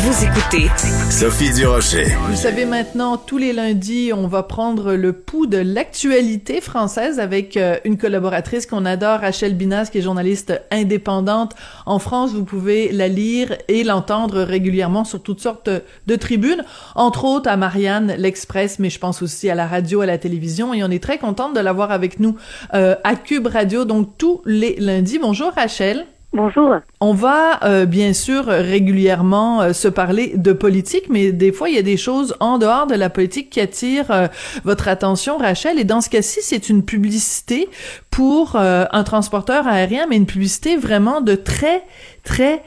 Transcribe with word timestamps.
Vous 0.00 0.24
écoutez 0.24 0.68
Sophie 1.10 1.52
Durocher. 1.52 2.04
Vous 2.28 2.36
savez 2.36 2.66
maintenant, 2.66 3.16
tous 3.16 3.36
les 3.36 3.52
lundis, 3.52 4.12
on 4.14 4.28
va 4.28 4.44
prendre 4.44 4.94
le 4.94 5.12
pouls 5.12 5.46
de 5.46 5.58
l'actualité 5.58 6.60
française 6.60 7.18
avec 7.18 7.56
euh, 7.56 7.78
une 7.84 7.98
collaboratrice 7.98 8.66
qu'on 8.66 8.84
adore, 8.84 9.18
Rachel 9.18 9.56
Binas, 9.56 9.86
qui 9.90 9.98
est 9.98 10.02
journaliste 10.02 10.62
indépendante. 10.70 11.56
En 11.84 11.98
France, 11.98 12.30
vous 12.30 12.44
pouvez 12.44 12.92
la 12.92 13.08
lire 13.08 13.56
et 13.66 13.82
l'entendre 13.82 14.42
régulièrement 14.42 15.02
sur 15.02 15.20
toutes 15.20 15.40
sortes 15.40 15.68
de 15.68 16.16
tribunes, 16.16 16.64
entre 16.94 17.24
autres 17.24 17.50
à 17.50 17.56
Marianne, 17.56 18.14
l'Express, 18.18 18.78
mais 18.78 18.90
je 18.90 19.00
pense 19.00 19.20
aussi 19.20 19.50
à 19.50 19.56
la 19.56 19.66
radio, 19.66 20.02
à 20.02 20.06
la 20.06 20.16
télévision. 20.16 20.74
Et 20.74 20.84
on 20.84 20.90
est 20.90 21.02
très 21.02 21.18
contente 21.18 21.56
de 21.56 21.60
l'avoir 21.60 21.90
avec 21.90 22.20
nous 22.20 22.36
euh, 22.72 22.94
à 23.02 23.16
Cube 23.16 23.48
Radio, 23.48 23.84
donc 23.84 24.16
tous 24.16 24.42
les 24.46 24.76
lundis. 24.76 25.18
Bonjour 25.18 25.50
Rachel. 25.50 26.06
Bonjour. 26.34 26.76
On 27.00 27.14
va 27.14 27.64
euh, 27.64 27.86
bien 27.86 28.12
sûr 28.12 28.44
régulièrement 28.44 29.62
euh, 29.62 29.72
se 29.72 29.88
parler 29.88 30.36
de 30.36 30.52
politique, 30.52 31.08
mais 31.08 31.32
des 31.32 31.52
fois 31.52 31.70
il 31.70 31.74
y 31.74 31.78
a 31.78 31.82
des 31.82 31.96
choses 31.96 32.36
en 32.38 32.58
dehors 32.58 32.86
de 32.86 32.94
la 32.94 33.08
politique 33.08 33.48
qui 33.48 33.60
attirent 33.60 34.10
euh, 34.10 34.26
votre 34.62 34.88
attention, 34.88 35.38
Rachel. 35.38 35.78
Et 35.78 35.84
dans 35.84 36.02
ce 36.02 36.10
cas-ci, 36.10 36.40
c'est 36.42 36.68
une 36.68 36.84
publicité 36.84 37.68
pour 38.10 38.56
un 38.56 39.04
transporteur 39.04 39.66
aérien, 39.66 40.06
mais 40.08 40.16
une 40.16 40.26
publicité 40.26 40.76
vraiment 40.76 41.20
de 41.20 41.34
très, 41.34 41.82
très, 42.24 42.62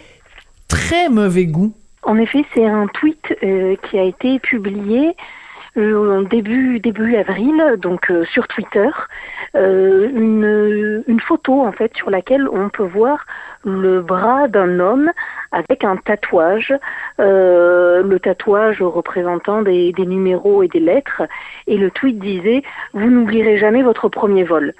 très 0.68 1.09
mauvais 1.09 1.46
goût. 1.46 1.73
En 2.04 2.18
effet, 2.18 2.44
c'est 2.54 2.66
un 2.66 2.88
tweet 2.88 3.36
qui 3.84 4.00
a 4.00 4.04
été 4.04 4.40
publié 4.40 5.16
euh, 5.78 6.23
début 6.26 6.82
début 6.82 7.16
avril, 7.16 7.78
donc 7.78 8.12
euh, 8.12 8.26
sur 8.26 8.46
Twitter, 8.50 8.90
euh, 9.56 10.09
une, 10.09 11.02
une 11.08 11.20
photo 11.22 11.62
en 11.62 11.72
fait 11.72 11.96
sur 11.96 12.09
laquelle 12.09 12.50
on 12.50 12.68
peut 12.68 12.86
voir 12.86 13.26
le 13.64 14.02
bras 14.02 14.48
d'un 14.48 14.80
homme 14.80 15.12
avec 15.52 15.84
un 15.84 15.98
tatouage, 15.98 16.73
euh, 17.20 18.03
le 18.03 18.20
tatouage 18.20 18.81
représentant 18.81 19.62
des, 19.62 19.92
des 19.92 20.06
numéros 20.06 20.64
et 20.64 20.68
des 20.68 20.80
lettres, 20.80 21.23
et 21.68 21.78
le 21.78 21.92
tweet 21.92 22.20
disait 22.20 22.64
vous 22.94 23.09
n'oublierez 23.09 23.58
jamais 23.58 23.84
votre 23.84 24.09
premier 24.09 24.44
vol. 24.44 24.73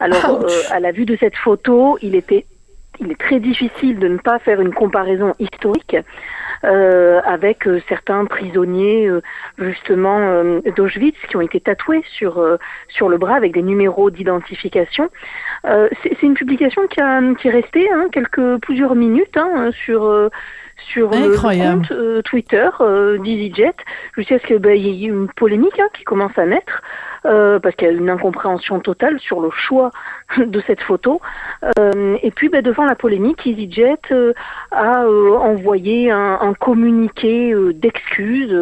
Alors 0.00 0.44
euh, 0.44 0.48
à 0.70 0.80
la 0.80 0.92
vue 0.92 1.04
de 1.04 1.16
cette 1.16 1.36
photo, 1.36 1.98
il 2.02 2.14
était 2.14 2.46
il 3.00 3.10
est 3.10 3.18
très 3.18 3.40
difficile 3.40 3.98
de 3.98 4.08
ne 4.08 4.18
pas 4.18 4.38
faire 4.38 4.60
une 4.60 4.72
comparaison 4.72 5.34
historique 5.38 5.96
avec 6.64 7.66
euh, 7.66 7.80
certains 7.88 8.24
prisonniers 8.24 9.08
euh, 9.08 9.20
justement 9.58 10.18
euh, 10.18 10.60
d'Auschwitz 10.76 11.16
qui 11.28 11.36
ont 11.36 11.40
été 11.40 11.60
tatoués 11.60 12.02
sur 12.06 12.42
sur 12.88 13.08
le 13.08 13.18
bras 13.18 13.34
avec 13.34 13.52
des 13.52 13.62
numéros 13.62 14.10
d'identification. 14.10 15.10
C'est 15.64 16.22
une 16.22 16.34
publication 16.34 16.86
qui, 16.88 17.00
a, 17.00 17.20
qui 17.34 17.48
est 17.48 17.50
restée 17.50 17.90
hein, 17.90 18.06
quelques 18.12 18.58
plusieurs 18.60 18.94
minutes 18.94 19.36
hein, 19.36 19.70
sur 19.72 20.30
sur 20.76 21.10
le 21.10 21.36
compte 21.40 21.92
Twitter 22.24 22.68
euh, 22.80 23.18
d'EasyJet 23.18 23.74
jusqu'à 24.16 24.38
ce 24.38 24.46
qu'il 24.46 24.58
ben, 24.58 24.76
y 24.76 25.04
ait 25.04 25.08
une 25.08 25.28
polémique 25.28 25.78
hein, 25.78 25.88
qui 25.94 26.04
commence 26.04 26.36
à 26.36 26.46
naître 26.46 26.82
euh, 27.24 27.58
parce 27.58 27.76
qu'il 27.76 27.88
y 27.88 27.90
a 27.90 27.94
une 27.94 28.10
incompréhension 28.10 28.80
totale 28.80 29.18
sur 29.20 29.40
le 29.40 29.50
choix 29.50 29.90
de 30.38 30.62
cette 30.66 30.80
photo. 30.80 31.20
Euh, 31.78 32.16
et 32.22 32.30
puis, 32.30 32.48
ben, 32.48 32.62
devant 32.62 32.84
la 32.84 32.94
polémique, 32.94 33.46
EasyJet 33.46 33.98
euh, 34.10 34.32
a 34.70 35.04
euh, 35.04 35.36
envoyé 35.36 36.10
un, 36.10 36.38
un 36.40 36.54
communiqué 36.54 37.54
d'excuses 37.74 38.56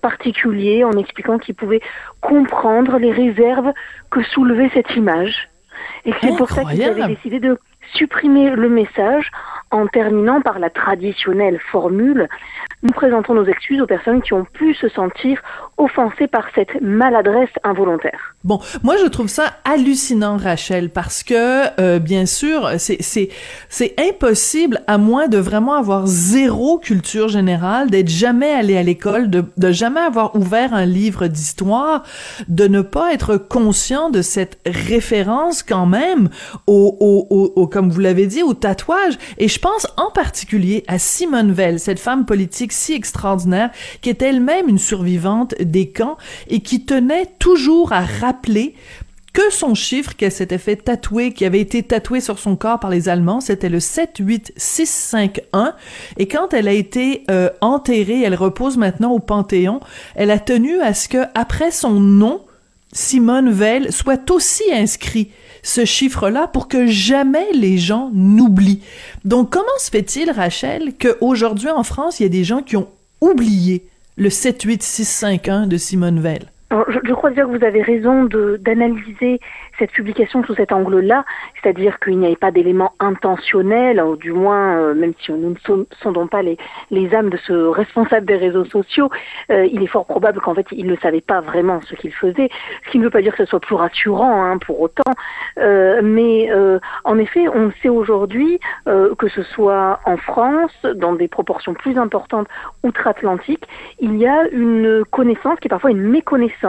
particulier 0.00 0.84
en 0.84 0.92
expliquant 0.92 1.38
qu'il 1.38 1.54
pouvait 1.54 1.80
comprendre 2.20 2.98
les 2.98 3.10
réserves 3.10 3.72
que 4.10 4.22
soulevait 4.22 4.70
cette 4.72 4.94
image. 4.96 5.48
Et 6.04 6.12
c'est 6.20 6.36
pour 6.36 6.48
ça 6.48 6.64
qu'ils 6.64 6.84
avaient 6.84 7.08
décidé 7.08 7.40
de 7.40 7.58
supprimer 7.92 8.50
le 8.50 8.68
message 8.68 9.30
en 9.70 9.86
terminant 9.86 10.40
par 10.40 10.58
la 10.58 10.70
traditionnelle 10.70 11.60
formule 11.70 12.28
nous 12.84 12.92
présentons 12.92 13.32
nos 13.32 13.46
excuses 13.46 13.80
aux 13.80 13.86
personnes 13.86 14.20
qui 14.20 14.34
ont 14.34 14.44
pu 14.44 14.74
se 14.74 14.88
sentir 14.90 15.40
offensées 15.78 16.26
par 16.26 16.44
cette 16.54 16.82
maladresse 16.82 17.48
involontaire. 17.64 18.36
Bon, 18.44 18.60
moi 18.82 18.96
je 19.02 19.06
trouve 19.06 19.28
ça 19.28 19.54
hallucinant, 19.64 20.36
Rachel, 20.36 20.90
parce 20.90 21.22
que 21.22 21.80
euh, 21.80 21.98
bien 21.98 22.26
sûr, 22.26 22.70
c'est 22.78 23.94
impossible 23.98 24.82
à 24.86 24.98
moins 24.98 25.28
de 25.28 25.38
vraiment 25.38 25.74
avoir 25.74 26.06
zéro 26.06 26.78
culture 26.78 27.28
générale, 27.28 27.88
d'être 27.88 28.10
jamais 28.10 28.52
allé 28.52 28.76
à 28.76 28.82
l'école, 28.82 29.30
de 29.30 29.44
de 29.56 29.72
jamais 29.72 30.00
avoir 30.00 30.36
ouvert 30.36 30.74
un 30.74 30.84
livre 30.84 31.26
d'histoire, 31.26 32.02
de 32.48 32.66
ne 32.66 32.82
pas 32.82 33.14
être 33.14 33.36
conscient 33.36 34.10
de 34.10 34.20
cette 34.20 34.58
référence 34.66 35.62
quand 35.62 35.86
même 35.86 36.28
au 36.66 36.96
au, 37.00 37.52
au, 37.56 37.66
comme 37.74 37.90
vous 37.90 37.98
l'avez 37.98 38.28
dit 38.28 38.44
au 38.44 38.54
tatouage. 38.54 39.18
Et 39.36 39.48
je 39.48 39.58
pense 39.58 39.88
en 39.96 40.12
particulier 40.12 40.84
à 40.86 41.00
Simone 41.00 41.50
Veil, 41.50 41.80
cette 41.80 41.98
femme 41.98 42.24
politique 42.24 42.70
si 42.72 42.92
extraordinaire, 42.92 43.70
qui 44.00 44.10
est 44.10 44.22
elle-même 44.22 44.68
une 44.68 44.78
survivante 44.78 45.56
des 45.60 45.90
camps 45.90 46.16
et 46.48 46.60
qui 46.60 46.84
tenait 46.84 47.26
toujours 47.40 47.92
à 47.92 48.02
rappeler 48.02 48.76
que 49.32 49.50
son 49.50 49.74
chiffre 49.74 50.14
qu'elle 50.14 50.30
s'était 50.30 50.58
fait 50.58 50.76
tatouer, 50.76 51.32
qui 51.32 51.44
avait 51.44 51.58
été 51.58 51.82
tatoué 51.82 52.20
sur 52.20 52.38
son 52.38 52.54
corps 52.54 52.78
par 52.78 52.90
les 52.90 53.08
Allemands, 53.08 53.40
c'était 53.40 53.68
le 53.68 53.80
78651. 53.80 55.74
Et 56.16 56.28
quand 56.28 56.54
elle 56.54 56.68
a 56.68 56.72
été 56.72 57.24
euh, 57.28 57.50
enterrée, 57.60 58.22
elle 58.22 58.36
repose 58.36 58.76
maintenant 58.76 59.10
au 59.10 59.18
Panthéon, 59.18 59.80
elle 60.14 60.30
a 60.30 60.38
tenu 60.38 60.80
à 60.80 60.94
ce 60.94 61.08
que, 61.08 61.24
après 61.34 61.72
son 61.72 61.98
nom, 61.98 62.42
Simone 62.92 63.50
Veil 63.50 63.90
soit 63.90 64.30
aussi 64.30 64.62
inscrit 64.72 65.32
ce 65.64 65.84
chiffre-là 65.84 66.46
pour 66.46 66.68
que 66.68 66.86
jamais 66.86 67.50
les 67.52 67.78
gens 67.78 68.10
n'oublient. 68.12 68.82
Donc, 69.24 69.50
comment 69.50 69.64
se 69.78 69.90
fait-il, 69.90 70.30
Rachel, 70.30 70.92
qu'aujourd'hui 70.96 71.70
en 71.70 71.82
France, 71.82 72.20
il 72.20 72.24
y 72.24 72.26
a 72.26 72.28
des 72.28 72.44
gens 72.44 72.62
qui 72.62 72.76
ont 72.76 72.88
oublié 73.20 73.88
le 74.16 74.30
78651 74.30 75.66
de 75.66 75.76
Simone 75.78 76.20
Veil? 76.20 76.42
Je, 76.88 77.12
crois 77.12 77.30
dire 77.30 77.46
que 77.46 77.56
vous 77.56 77.64
avez 77.64 77.82
raison 77.82 78.24
d'analyser 78.24 79.40
cette 79.78 79.92
publication 79.92 80.42
sous 80.44 80.54
cet 80.54 80.72
angle-là, 80.72 81.24
c'est-à-dire 81.60 81.98
qu'il 82.00 82.18
n'y 82.18 82.26
avait 82.26 82.36
pas 82.36 82.50
d'éléments 82.50 82.92
intentionnels, 83.00 84.00
ou 84.00 84.16
du 84.16 84.32
moins, 84.32 84.78
euh, 84.78 84.94
même 84.94 85.12
si 85.20 85.32
nous 85.32 85.50
ne 85.50 85.84
sondons 86.02 86.26
pas 86.26 86.42
les, 86.42 86.56
âmes 87.14 87.30
de 87.30 87.36
ce 87.36 87.52
responsable 87.52 88.26
des 88.26 88.36
réseaux 88.36 88.64
sociaux, 88.64 89.10
euh, 89.50 89.66
il 89.66 89.82
est 89.82 89.88
fort 89.88 90.06
probable 90.06 90.40
qu'en 90.40 90.54
fait, 90.54 90.66
il 90.72 90.86
ne 90.86 90.96
savait 90.96 91.20
pas 91.20 91.40
vraiment 91.40 91.80
ce 91.82 91.94
qu'il 91.94 92.12
faisait, 92.12 92.48
ce 92.86 92.90
qui 92.90 92.98
ne 92.98 93.04
veut 93.04 93.10
pas 93.10 93.22
dire 93.22 93.34
que 93.36 93.44
ce 93.44 93.50
soit 93.50 93.60
plus 93.60 93.74
rassurant 93.74 94.44
hein, 94.44 94.58
pour 94.58 94.80
autant, 94.80 95.12
euh, 95.58 96.00
mais 96.02 96.50
en 97.04 97.18
effet, 97.18 97.46
on 97.48 97.70
sait 97.82 97.88
aujourd'hui 97.88 98.58
que 98.86 99.28
ce 99.28 99.42
soit 99.42 100.00
en 100.04 100.16
France, 100.16 100.72
dans 100.94 101.14
des 101.14 101.28
proportions 101.28 101.74
plus 101.74 101.98
importantes 101.98 102.48
outre-Atlantique, 102.82 103.66
il 104.00 104.16
y 104.16 104.26
a 104.26 104.48
une 104.48 105.04
connaissance 105.10 105.58
qui 105.60 105.68
est 105.68 105.70
parfois 105.70 105.90
une 105.90 106.02
méconnaissance 106.02 106.63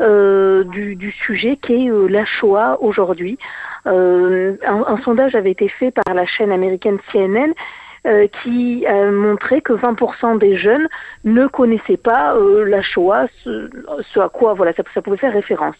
du, 0.00 0.96
du, 0.96 1.12
sujet 1.12 1.56
qui 1.56 1.86
est 1.86 1.90
la 2.08 2.24
Shoah 2.24 2.78
aujourd'hui. 2.80 3.38
Euh, 3.86 4.56
un, 4.66 4.98
sondage 5.02 5.34
avait 5.34 5.50
été 5.50 5.68
fait 5.68 5.90
par 5.90 6.14
la 6.14 6.26
chaîne 6.26 6.52
américaine 6.52 6.98
CNN 7.12 7.50
euh, 7.50 7.54
qui 8.42 8.86
a 8.86 9.10
montré 9.10 9.60
que 9.60 9.72
20% 9.72 10.38
des 10.38 10.56
jeunes 10.56 10.88
ne 11.24 11.46
connaissaient 11.46 11.96
pas 11.96 12.34
euh, 12.34 12.64
la 12.64 12.82
Shoah, 12.82 13.26
ce, 13.44 13.70
ce, 14.12 14.20
à 14.20 14.28
quoi 14.28 14.54
voilà 14.54 14.72
ça, 14.72 14.82
ça, 14.94 15.02
pouvait 15.02 15.16
faire 15.16 15.32
référence. 15.32 15.76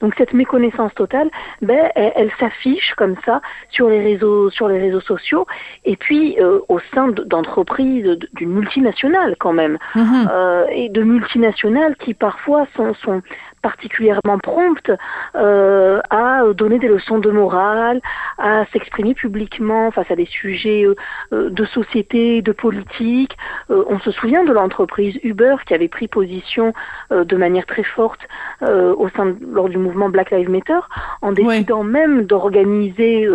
Donc 0.00 0.14
cette 0.18 0.32
méconnaissance 0.32 0.94
totale, 0.94 1.30
ben, 1.62 1.90
elle, 1.94 2.12
elle 2.16 2.30
s'affiche 2.38 2.94
comme 2.96 3.16
ça 3.24 3.40
sur 3.70 3.88
les 3.88 4.02
réseaux 4.02 4.50
sur 4.50 4.68
les 4.68 4.78
réseaux 4.78 5.00
sociaux 5.00 5.46
et 5.84 5.96
puis 5.96 6.36
euh, 6.40 6.58
au 6.68 6.78
sein 6.94 7.08
d'entreprises 7.08 8.18
d'une 8.34 8.50
multinationale 8.50 9.36
quand 9.38 9.52
même 9.52 9.78
mmh. 9.94 10.26
et 10.72 10.88
de 10.88 11.02
multinationales 11.02 11.96
qui 11.96 12.14
parfois 12.14 12.66
sont, 12.76 12.94
sont 12.94 13.22
particulièrement 13.62 14.38
prompte 14.38 14.90
euh, 15.34 16.00
à 16.10 16.42
donner 16.54 16.78
des 16.78 16.88
leçons 16.88 17.18
de 17.18 17.30
morale, 17.30 18.00
à 18.38 18.64
s'exprimer 18.72 19.14
publiquement 19.14 19.90
face 19.90 20.10
à 20.10 20.16
des 20.16 20.26
sujets 20.26 20.86
euh, 21.32 21.50
de 21.50 21.64
société, 21.66 22.42
de 22.42 22.52
politique. 22.52 23.36
Euh, 23.70 23.84
on 23.88 23.98
se 24.00 24.10
souvient 24.10 24.44
de 24.44 24.52
l'entreprise 24.52 25.18
Uber 25.22 25.56
qui 25.66 25.74
avait 25.74 25.88
pris 25.88 26.08
position 26.08 26.72
euh, 27.12 27.24
de 27.24 27.36
manière 27.36 27.66
très 27.66 27.84
forte 27.84 28.20
euh, 28.62 28.94
au 28.96 29.08
sein 29.10 29.26
de, 29.26 29.36
lors 29.52 29.68
du 29.68 29.78
mouvement 29.78 30.08
Black 30.08 30.30
Lives 30.30 30.50
Matter 30.50 30.80
en 31.22 31.32
décidant 31.32 31.82
même 31.82 32.24
d'organiser 32.24 33.26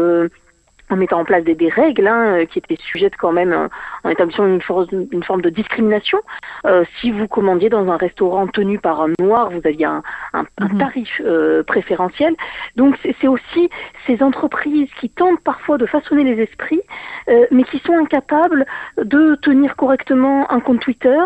en 0.89 0.95
mettant 0.95 1.19
en 1.19 1.25
place 1.25 1.43
des, 1.43 1.55
des 1.55 1.69
règles 1.69 2.07
hein, 2.07 2.37
euh, 2.37 2.45
qui 2.45 2.59
étaient 2.59 2.77
sujettes 2.79 3.15
quand 3.17 3.31
même 3.31 3.53
euh, 3.53 3.67
en 4.03 4.09
établissant 4.09 4.45
une, 4.45 4.61
force, 4.61 4.87
une 4.91 5.23
forme 5.23 5.41
de 5.41 5.49
discrimination. 5.49 6.19
Euh, 6.65 6.83
si 6.99 7.11
vous 7.11 7.27
commandiez 7.27 7.69
dans 7.69 7.89
un 7.89 7.97
restaurant 7.97 8.47
tenu 8.47 8.79
par 8.79 9.01
un 9.01 9.09
noir, 9.19 9.49
vous 9.49 9.61
aviez 9.65 9.85
un, 9.85 10.03
un, 10.33 10.43
mm 10.43 10.45
-hmm. 10.45 10.63
un 10.65 10.67
mhm. 10.67 10.77
tarif 10.77 11.21
euh, 11.21 11.63
préférentiel. 11.63 12.35
Donc 12.75 12.97
c'est 13.19 13.27
aussi 13.27 13.69
ces 14.05 14.21
entreprises 14.21 14.89
qui 14.99 15.09
tentent 15.09 15.43
parfois 15.43 15.77
de 15.77 15.85
façonner 15.85 16.23
les 16.23 16.41
esprits, 16.43 16.81
euh, 17.29 17.45
mais 17.51 17.63
qui 17.63 17.79
sont 17.79 17.97
incapables 18.05 18.65
de 18.97 19.35
tenir 19.47 19.75
correctement 19.75 20.37
un 20.51 20.59
compte 20.59 20.81
Twitter, 20.81 21.23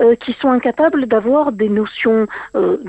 euh, 0.00 0.14
qui 0.22 0.32
sont 0.40 0.50
incapables 0.50 1.06
d'avoir 1.06 1.52
des 1.52 1.68
notions 1.68 2.26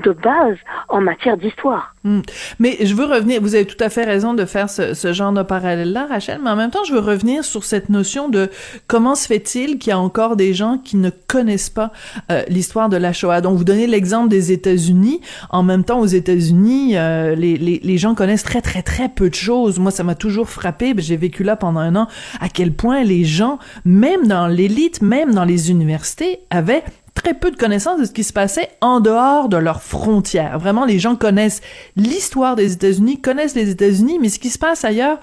de 0.06 0.12
base 0.12 0.58
en 0.88 1.00
matière 1.00 1.36
d'histoire. 1.36 1.91
Hmm. 2.04 2.20
Mais 2.58 2.78
je 2.80 2.94
veux 2.94 3.04
revenir, 3.04 3.40
vous 3.40 3.54
avez 3.54 3.64
tout 3.64 3.82
à 3.82 3.88
fait 3.88 4.02
raison 4.02 4.34
de 4.34 4.44
faire 4.44 4.68
ce, 4.68 4.92
ce 4.92 5.12
genre 5.12 5.32
de 5.32 5.42
parallèle-là, 5.42 6.06
Rachel, 6.08 6.40
mais 6.42 6.50
en 6.50 6.56
même 6.56 6.70
temps, 6.70 6.82
je 6.84 6.92
veux 6.92 7.00
revenir 7.00 7.44
sur 7.44 7.62
cette 7.64 7.90
notion 7.90 8.28
de 8.28 8.50
comment 8.88 9.14
se 9.14 9.28
fait-il 9.28 9.78
qu'il 9.78 9.90
y 9.90 9.92
a 9.92 9.98
encore 9.98 10.34
des 10.34 10.52
gens 10.52 10.78
qui 10.78 10.96
ne 10.96 11.10
connaissent 11.10 11.70
pas 11.70 11.92
euh, 12.32 12.42
l'histoire 12.48 12.88
de 12.88 12.96
la 12.96 13.12
Shoah. 13.12 13.40
Donc, 13.40 13.56
vous 13.56 13.64
donnez 13.64 13.86
l'exemple 13.86 14.28
des 14.28 14.50
États-Unis. 14.50 15.20
En 15.50 15.62
même 15.62 15.84
temps, 15.84 16.00
aux 16.00 16.06
États-Unis, 16.06 16.96
euh, 16.96 17.36
les, 17.36 17.56
les, 17.56 17.80
les, 17.82 17.98
gens 17.98 18.16
connaissent 18.16 18.42
très, 18.42 18.62
très, 18.62 18.82
très 18.82 19.08
peu 19.08 19.30
de 19.30 19.34
choses. 19.34 19.78
Moi, 19.78 19.92
ça 19.92 20.02
m'a 20.02 20.16
toujours 20.16 20.48
frappé, 20.48 20.94
j'ai 20.98 21.16
vécu 21.16 21.44
là 21.44 21.54
pendant 21.54 21.80
un 21.80 21.94
an, 21.94 22.08
à 22.40 22.48
quel 22.48 22.72
point 22.72 23.04
les 23.04 23.24
gens, 23.24 23.58
même 23.84 24.26
dans 24.26 24.48
l'élite, 24.48 25.02
même 25.02 25.34
dans 25.34 25.44
les 25.44 25.70
universités, 25.70 26.40
avaient 26.50 26.82
très 27.14 27.34
peu 27.34 27.50
de 27.50 27.56
connaissances 27.56 28.00
de 28.00 28.04
ce 28.04 28.12
qui 28.12 28.24
se 28.24 28.32
passait 28.32 28.70
en 28.80 29.00
dehors 29.00 29.48
de 29.48 29.56
leurs 29.56 29.82
frontières. 29.82 30.58
Vraiment, 30.58 30.84
les 30.84 30.98
gens 30.98 31.16
connaissent 31.16 31.60
l'histoire 31.96 32.56
des 32.56 32.72
États-Unis, 32.72 33.20
connaissent 33.20 33.54
les 33.54 33.70
États-Unis, 33.70 34.18
mais 34.20 34.28
ce 34.28 34.38
qui 34.38 34.50
se 34.50 34.58
passe 34.58 34.84
ailleurs, 34.84 35.18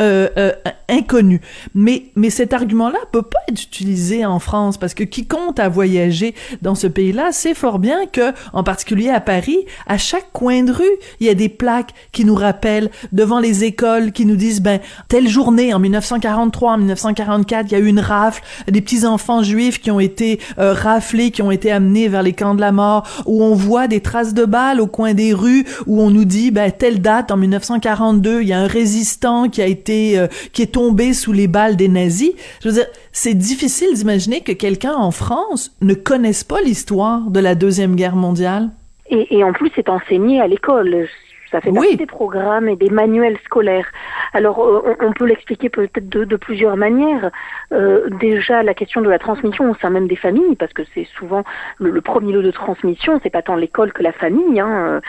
euh, 0.00 0.28
euh, 0.38 0.52
inconnu. 0.88 1.42
Mais, 1.74 2.06
mais 2.16 2.30
cet 2.30 2.52
argument-là 2.52 2.98
peut 3.12 3.22
pas 3.22 3.38
être 3.48 3.62
utilisé 3.62 4.24
en 4.24 4.38
France 4.38 4.78
parce 4.78 4.94
que 4.94 5.04
qui 5.04 5.26
compte 5.26 5.60
à 5.60 5.68
voyager 5.68 6.34
dans 6.62 6.74
ce 6.74 6.86
pays-là 6.86 7.32
sait 7.32 7.54
fort 7.54 7.78
bien 7.78 8.06
que, 8.06 8.32
en 8.54 8.64
particulier 8.64 9.10
à 9.10 9.20
Paris, 9.20 9.58
à 9.86 9.98
chaque 9.98 10.32
coin 10.32 10.62
de 10.62 10.72
rue, 10.72 10.84
il 11.20 11.26
y 11.26 11.30
a 11.30 11.34
des 11.34 11.50
plaques 11.50 11.92
qui 12.12 12.24
nous 12.24 12.34
rappellent 12.34 12.90
devant 13.12 13.40
les 13.40 13.62
écoles 13.64 14.12
qui 14.12 14.24
nous 14.24 14.36
disent, 14.36 14.62
ben, 14.62 14.80
telle 15.08 15.28
journée 15.28 15.74
en 15.74 15.78
1943, 15.78 16.72
en 16.72 16.78
1944, 16.78 17.66
il 17.70 17.72
y 17.72 17.74
a 17.74 17.78
eu 17.78 17.86
une 17.86 18.00
rafle, 18.00 18.42
des 18.68 18.80
petits 18.80 19.04
enfants 19.04 19.42
juifs 19.42 19.80
qui 19.80 19.90
ont 19.90 20.00
été 20.00 20.40
euh, 20.58 20.72
raflés, 20.72 21.30
qui 21.30 21.42
ont 21.42 21.50
été 21.50 21.70
amenés 21.70 22.08
vers 22.08 22.22
les 22.22 22.32
camps 22.32 22.54
de 22.54 22.60
la 22.60 22.72
mort, 22.72 23.06
où 23.26 23.44
on 23.44 23.54
voit 23.54 23.86
des 23.86 24.00
traces 24.00 24.34
de 24.34 24.46
balles 24.46 24.80
au 24.80 24.86
coin 24.86 25.12
des 25.12 25.34
rues, 25.34 25.66
où 25.86 26.00
on 26.00 26.10
nous 26.10 26.24
dit, 26.24 26.50
ben, 26.50 26.72
telle 26.72 27.02
date 27.02 27.30
en 27.30 27.36
1942, 27.36 28.40
il 28.40 28.48
y 28.48 28.52
a 28.54 28.60
un 28.60 28.66
résistant 28.66 29.48
qui 29.48 29.60
a 29.60 29.66
été 29.66 29.89
euh, 29.90 30.26
qui 30.52 30.62
est 30.62 30.74
tombé 30.74 31.12
sous 31.12 31.32
les 31.32 31.48
balles 31.48 31.76
des 31.76 31.88
nazis. 31.88 32.32
Je 32.62 32.68
veux 32.68 32.74
dire, 32.74 32.86
c'est 33.12 33.34
difficile 33.34 33.94
d'imaginer 33.94 34.40
que 34.40 34.52
quelqu'un 34.52 34.94
en 34.94 35.10
France 35.10 35.76
ne 35.80 35.94
connaisse 35.94 36.44
pas 36.44 36.60
l'histoire 36.60 37.30
de 37.30 37.40
la 37.40 37.54
deuxième 37.54 37.96
guerre 37.96 38.16
mondiale. 38.16 38.70
Et, 39.08 39.38
et 39.38 39.44
en 39.44 39.52
plus, 39.52 39.70
c'est 39.74 39.88
enseigné 39.88 40.40
à 40.40 40.46
l'école. 40.46 41.08
Ça 41.50 41.60
fait 41.60 41.72
partie 41.72 41.96
des 41.96 42.06
programmes 42.06 42.68
et 42.68 42.76
des 42.76 42.90
manuels 42.90 43.38
scolaires. 43.44 43.86
Alors, 44.32 44.62
euh, 44.64 44.96
on, 45.00 45.12
peut 45.12 45.26
l'expliquer 45.26 45.68
peut-être 45.68 46.08
de, 46.08 46.24
de, 46.24 46.36
plusieurs 46.36 46.76
manières. 46.76 47.30
Euh, 47.72 48.08
déjà, 48.20 48.62
la 48.62 48.74
question 48.74 49.00
de 49.00 49.08
la 49.08 49.18
transmission 49.18 49.70
au 49.70 49.74
sein 49.74 49.90
même 49.90 50.08
des 50.08 50.16
familles, 50.16 50.56
parce 50.56 50.72
que 50.72 50.82
c'est 50.94 51.06
souvent 51.18 51.44
le, 51.78 52.00
premier 52.00 52.32
lot 52.32 52.42
de 52.42 52.50
transmission, 52.50 53.20
c'est 53.22 53.30
pas 53.30 53.42
tant 53.42 53.56
l'école 53.56 53.92
que 53.92 54.02
la 54.02 54.12
famille. 54.12 54.60
Hein, 54.60 55.00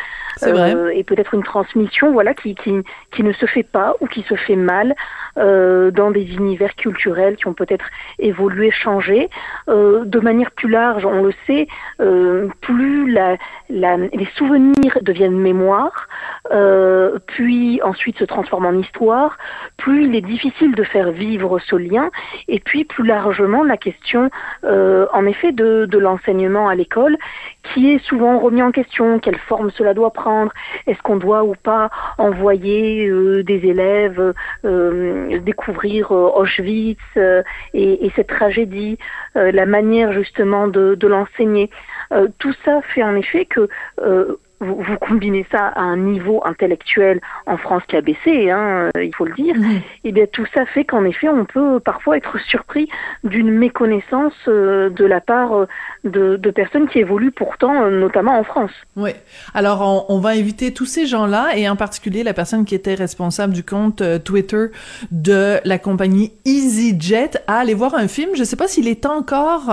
euh, 0.43 0.89
et 0.89 1.03
peut-être 1.03 1.33
une 1.33 1.43
transmission, 1.43 2.11
voilà, 2.11 2.33
qui, 2.33 2.55
qui, 2.55 2.73
qui 3.11 3.23
ne 3.23 3.33
se 3.33 3.45
fait 3.45 3.63
pas 3.63 3.95
ou 4.01 4.07
qui 4.07 4.23
se 4.23 4.35
fait 4.35 4.55
mal 4.55 4.95
euh, 5.37 5.91
dans 5.91 6.11
des 6.11 6.33
univers 6.35 6.75
culturels 6.75 7.37
qui 7.37 7.47
ont 7.47 7.53
peut-être 7.53 7.85
évolué, 8.19 8.69
changé. 8.69 9.29
Euh, 9.69 10.03
de 10.05 10.19
manière 10.19 10.51
plus 10.51 10.69
large, 10.69 11.05
on 11.05 11.23
le 11.23 11.33
sait, 11.47 11.67
euh, 12.01 12.49
plus 12.59 13.09
la, 13.11 13.37
la, 13.69 13.97
les 13.97 14.27
souvenirs 14.35 14.97
deviennent 15.01 15.37
mémoire, 15.37 16.09
euh, 16.51 17.19
puis 17.27 17.81
ensuite 17.83 18.17
se 18.17 18.25
transforment 18.25 18.65
en 18.65 18.79
histoire, 18.79 19.37
plus 19.77 20.05
il 20.05 20.15
est 20.15 20.21
difficile 20.21 20.75
de 20.75 20.83
faire 20.83 21.11
vivre 21.11 21.59
ce 21.59 21.75
lien, 21.75 22.09
et 22.47 22.59
puis 22.59 22.83
plus 22.83 23.05
largement 23.05 23.63
la 23.63 23.77
question, 23.77 24.29
euh, 24.63 25.05
en 25.13 25.25
effet, 25.25 25.51
de, 25.51 25.85
de 25.85 25.97
l'enseignement 25.97 26.67
à 26.67 26.75
l'école, 26.75 27.17
qui 27.73 27.91
est 27.91 28.03
souvent 28.03 28.39
remis 28.39 28.61
en 28.61 28.71
question, 28.71 29.19
quelle 29.19 29.37
forme 29.37 29.71
cela 29.71 29.93
doit 29.93 30.11
prendre, 30.11 30.51
est-ce 30.87 31.01
qu'on 31.01 31.17
doit 31.17 31.43
ou 31.43 31.55
pas 31.55 31.89
envoyer 32.17 33.07
euh, 33.07 33.43
des 33.43 33.65
élèves 33.65 34.33
euh, 34.65 35.39
découvrir 35.39 36.11
euh, 36.11 36.29
Auschwitz 36.35 36.99
et, 37.15 38.05
et, 38.05 38.11
cette 38.15 38.27
tragédie, 38.27 38.97
la 39.35 39.65
manière 39.65 40.11
justement 40.11 40.67
de, 40.67 40.95
de 40.95 41.07
l'enseigner? 41.07 41.69
tout 42.39 42.53
ça 42.65 42.81
fait 42.81 43.03
en 43.03 43.15
effet 43.15 43.45
que 43.45 43.69
vous, 44.61 44.75
vous, 44.75 44.97
combinez 45.01 45.45
ça 45.51 45.67
à 45.67 45.81
un 45.81 45.97
niveau 45.97 46.41
intellectuel 46.45 47.19
en 47.47 47.57
France 47.57 47.81
qui 47.87 47.95
a 47.95 48.01
baissé, 48.01 48.51
hein, 48.51 48.89
euh, 48.95 49.03
il 49.03 49.13
faut 49.13 49.25
le 49.25 49.33
dire, 49.33 49.55
et 49.55 49.81
eh 50.05 50.11
bien 50.11 50.25
tout 50.31 50.45
ça 50.53 50.65
fait 50.67 50.85
qu'en 50.85 51.03
effet 51.03 51.27
on 51.27 51.45
peut 51.45 51.79
parfois 51.79 52.17
être 52.17 52.39
surpris 52.39 52.87
d'une 53.23 53.51
méconnaissance 53.51 54.33
euh, 54.47 54.89
de 54.89 55.03
la 55.03 55.19
part 55.19 55.53
euh, 55.53 55.67
de, 56.03 56.37
de, 56.37 56.51
personnes 56.51 56.87
qui 56.87 56.99
évoluent 56.99 57.31
pourtant 57.31 57.89
notamment 57.89 58.37
en 58.37 58.43
France. 58.43 58.71
Oui. 58.95 59.11
Alors 59.53 59.81
on, 59.81 60.15
on 60.15 60.19
va 60.19 60.29
inviter 60.29 60.73
tous 60.73 60.85
ces 60.85 61.07
gens-là 61.07 61.57
et 61.57 61.67
en 61.67 61.75
particulier 61.75 62.23
la 62.23 62.33
personne 62.33 62.65
qui 62.65 62.75
était 62.75 62.93
responsable 62.93 63.53
du 63.53 63.63
compte 63.63 64.03
Twitter 64.23 64.67
de 65.11 65.57
la 65.65 65.79
compagnie 65.79 66.33
EasyJet 66.45 67.31
à 67.47 67.59
aller 67.59 67.73
voir 67.73 67.95
un 67.95 68.07
film. 68.07 68.31
Je 68.35 68.43
sais 68.43 68.55
pas 68.55 68.67
s'il 68.67 68.87
est 68.87 69.05
encore 69.05 69.69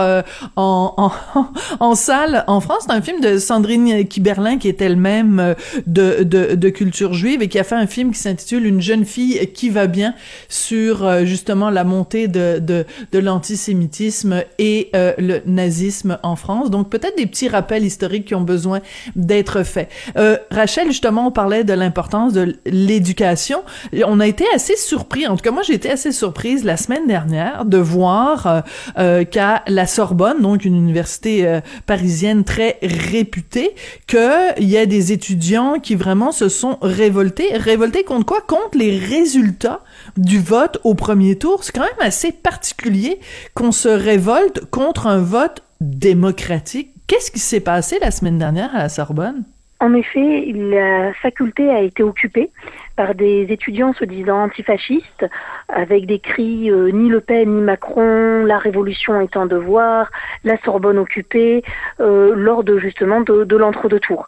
en, 0.56 0.94
en, 0.96 1.12
en, 1.80 1.94
salle 1.94 2.44
en 2.46 2.60
France. 2.60 2.84
C'est 2.86 2.94
un 2.94 3.02
film 3.02 3.20
de 3.20 3.38
Sandrine 3.38 4.06
Kiberlin 4.06 4.58
qui 4.58 4.68
est 4.68 4.77
elle-même 4.80 5.40
euh, 5.40 5.54
de, 5.86 6.54
de, 6.54 6.68
culture 6.68 7.14
juive 7.14 7.42
et 7.42 7.48
qui 7.48 7.58
a 7.58 7.64
fait 7.64 7.74
un 7.74 7.86
film 7.86 8.12
qui 8.12 8.18
s'intitule 8.18 8.66
Une 8.66 8.80
jeune 8.80 9.04
fille 9.04 9.50
qui 9.52 9.70
va 9.70 9.86
bien 9.86 10.14
sur 10.48 11.04
euh, 11.04 11.24
justement 11.24 11.70
la 11.70 11.84
montée 11.84 12.28
de, 12.28 12.58
de, 12.58 12.84
de 13.12 13.18
l'antisémitisme 13.18 14.42
et 14.58 14.90
euh, 14.94 15.12
le 15.18 15.40
nazisme 15.46 16.18
en 16.22 16.36
France. 16.36 16.70
Donc 16.70 16.90
peut-être 16.90 17.16
des 17.16 17.26
petits 17.26 17.48
rappels 17.48 17.84
historiques 17.84 18.26
qui 18.26 18.34
ont 18.34 18.42
besoin 18.42 18.80
d'être 19.16 19.62
faits. 19.62 19.88
Rachel, 20.50 20.88
justement, 20.88 21.28
on 21.28 21.30
parlait 21.30 21.64
de 21.64 21.72
l'importance 21.72 22.32
de 22.32 22.56
l'éducation. 22.66 23.62
On 24.06 24.20
a 24.20 24.26
été 24.26 24.44
assez 24.54 24.76
surpris, 24.76 25.26
en 25.26 25.36
tout 25.36 25.42
cas 25.42 25.50
moi 25.50 25.62
j'ai 25.62 25.74
été 25.74 25.90
assez 25.90 26.12
surprise 26.12 26.64
la 26.64 26.76
semaine 26.76 27.06
dernière 27.06 27.64
de 27.64 27.78
voir 27.78 28.64
qu'à 28.96 29.62
la 29.66 29.86
Sorbonne, 29.86 30.42
donc 30.42 30.64
une 30.64 30.76
université 30.76 31.60
parisienne 31.86 32.44
très 32.44 32.78
réputée, 32.82 33.74
que 34.06 34.60
il 34.68 34.72
y 34.72 34.76
a 34.76 34.84
des 34.84 35.12
étudiants 35.12 35.78
qui 35.80 35.94
vraiment 35.94 36.30
se 36.30 36.50
sont 36.50 36.76
révoltés. 36.82 37.56
Révoltés 37.56 38.04
contre 38.04 38.26
quoi? 38.26 38.42
Contre 38.42 38.76
les 38.76 38.98
résultats 38.98 39.80
du 40.18 40.40
vote 40.40 40.78
au 40.84 40.94
premier 40.94 41.38
tour. 41.38 41.64
C'est 41.64 41.72
quand 41.74 41.80
même 41.80 42.06
assez 42.06 42.32
particulier 42.32 43.18
qu'on 43.54 43.72
se 43.72 43.88
révolte 43.88 44.66
contre 44.70 45.06
un 45.06 45.22
vote 45.22 45.62
démocratique. 45.80 46.90
Qu'est-ce 47.06 47.30
qui 47.30 47.38
s'est 47.38 47.60
passé 47.60 47.96
la 48.02 48.10
semaine 48.10 48.36
dernière 48.36 48.74
à 48.74 48.80
la 48.80 48.88
Sorbonne? 48.90 49.44
En 49.80 49.94
effet, 49.94 50.52
la 50.54 51.14
faculté 51.14 51.70
a 51.70 51.80
été 51.80 52.02
occupée 52.02 52.50
par 52.96 53.14
des 53.14 53.46
étudiants 53.48 53.94
se 53.94 54.04
disant 54.04 54.42
antifascistes, 54.42 55.24
avec 55.68 56.04
des 56.04 56.18
cris 56.18 56.68
euh, 56.70 56.90
ni 56.90 57.08
Le 57.08 57.20
Pen 57.20 57.48
ni 57.54 57.62
Macron, 57.62 58.44
la 58.44 58.58
révolution 58.58 59.20
est 59.20 59.36
un 59.36 59.46
devoir, 59.46 60.10
la 60.42 60.60
Sorbonne 60.64 60.98
occupée, 60.98 61.62
euh, 62.00 62.34
lors 62.34 62.64
de 62.64 62.78
justement 62.78 63.20
de, 63.20 63.44
de 63.44 63.56
l'entre-deux 63.56 64.00
tours. 64.00 64.26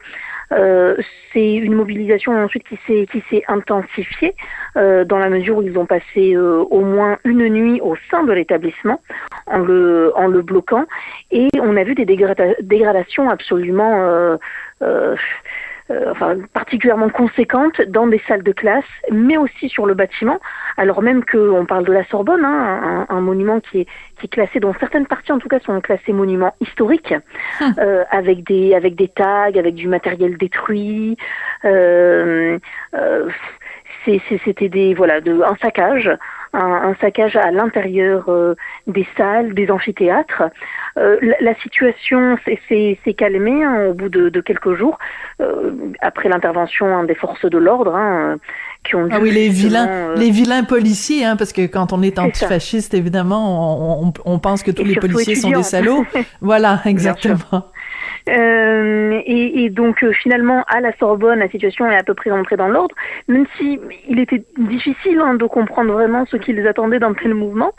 Euh, 0.53 0.97
c'est 1.33 1.55
une 1.55 1.75
mobilisation 1.75 2.33
ensuite 2.33 2.65
qui 2.65 2.79
s'est 2.87 3.07
qui 3.11 3.23
s'est 3.31 3.45
intensifiée 3.47 4.35
euh, 4.77 5.05
dans 5.05 5.19
la 5.19 5.29
mesure 5.29 5.59
où 5.59 5.63
ils 5.63 5.79
ont 5.79 5.87
passé 5.87 6.35
euh, 6.35 6.65
au 6.71 6.81
moins 6.81 7.19
une 7.25 7.49
nuit 7.49 7.81
au 7.81 7.95
sein 8.11 8.25
de 8.25 8.33
l'établissement 8.33 9.01
en 9.47 9.59
le 9.59 10.13
en 10.17 10.27
le 10.27 10.43
bloquant. 10.43 10.87
Et 11.31 11.49
on 11.61 11.77
a 11.77 11.85
vu 11.85 11.95
des 11.95 12.05
dégradations 12.05 13.31
absolument 13.31 14.39
euh, 15.91 16.11
enfin, 16.11 16.37
particulièrement 16.53 17.09
conséquentes 17.09 17.81
dans 17.83 18.07
des 18.07 18.21
salles 18.29 18.43
de 18.43 18.53
classe, 18.53 18.85
mais 19.11 19.37
aussi 19.37 19.69
sur 19.69 19.87
le 19.87 19.95
bâtiment, 19.95 20.39
alors 20.77 21.03
même 21.03 21.25
qu'on 21.25 21.67
parle 21.67 21.85
de 21.85 21.93
la 21.93 22.05
Sorbonne, 22.05 22.45
hein, 22.45 23.07
un, 23.09 23.17
un, 23.17 23.21
monument 23.21 23.61
qui 23.61 23.81
est, 23.81 23.87
qui 24.19 24.27
est 24.27 24.29
classé, 24.29 24.61
dont 24.61 24.75
certaines 24.79 25.07
parties 25.07 25.33
en 25.33 25.39
tout 25.39 25.49
cas 25.49 25.59
sont 25.61 25.81
classées 25.81 26.13
monuments 26.13 26.55
historiques, 26.61 27.15
hum. 27.61 27.75
euh, 27.79 28.05
avec, 28.11 28.45
des, 28.45 28.75
avec 28.75 28.95
des 28.95 29.09
tags, 29.09 29.53
avec 29.57 29.75
du 29.75 29.89
matériel 29.89 30.37
détruit. 30.37 31.17
Euh, 31.65 32.59
euh, 32.95 33.29
c'était 34.05 34.69
des 34.69 34.95
voilà 34.95 35.21
de 35.21 35.43
un 35.43 35.57
saccage 35.57 36.11
un, 36.53 36.91
un 36.91 36.95
saccage 37.01 37.37
à 37.37 37.51
l'intérieur 37.51 38.25
euh, 38.29 38.55
des 38.87 39.07
salles 39.17 39.55
des 39.55 39.71
amphithéâtres. 39.71 40.43
Euh, 40.97 41.17
la, 41.23 41.37
la, 41.41 41.55
situation 41.61 42.37
s'est 42.45 43.15
calmée 43.17 43.63
hein, 43.63 43.87
au 43.91 43.95
bout 43.95 44.09
de, 44.09 44.29
de, 44.29 44.41
quelques 44.41 44.75
jours 44.75 44.99
euh, 45.41 45.73
après 46.01 46.29
l'intervention 46.29 46.87
hein, 46.87 47.05
des 47.05 47.15
forces 47.15 47.45
de 47.45 47.59
l'ordre 47.59 47.95
hein, 47.95 48.39
qui 48.85 48.97
ont 48.97 49.09
ah 49.13 49.19
oui 49.21 49.31
les 49.31 49.49
vilains 49.49 49.89
euh, 49.89 50.17
les 50.17 50.31
vilains 50.31 50.65
policiers 50.65 51.25
hein, 51.25 51.37
parce 51.37 51.53
que 51.53 51.67
quand 51.67 51.93
on 51.93 52.03
est 52.03 52.19
antifasciste 52.19 52.95
évidemment 52.95 54.03
on, 54.03 54.09
on, 54.09 54.13
on, 54.25 54.39
pense 54.41 54.65
que 54.65 54.73
tous 54.73 54.85
les 54.85 54.97
policiers 54.97 55.37
sont 55.37 55.51
des 55.51 55.63
salauds. 55.63 56.05
Voilà 56.41 56.81
exactement 56.87 57.71
euh, 58.31 59.21
et, 59.27 59.71
donc 59.71 60.03
euh, 60.03 60.13
finalement 60.13 60.65
à 60.69 60.81
la 60.81 60.97
Sorbonne, 60.99 61.41
la 61.41 61.49
situation 61.49 61.87
est 61.91 61.97
à 61.97 62.03
peu 62.03 62.15
près 62.15 62.31
rentrée 62.31 62.57
dans 62.57 62.69
l'ordre, 62.69 62.95
même 63.29 63.47
si 63.57 63.81
il 64.09 64.19
était 64.19 64.45
difficile 64.59 65.19
hein, 65.21 65.35
de 65.35 65.47
comprendre 65.47 65.93
vraiment 65.93 66.25
ce 66.27 66.37
qu'ils 66.37 66.67
attendaient 66.67 66.99
d'un 66.99 67.15
tel 67.15 67.35
mouvement. 67.35 67.73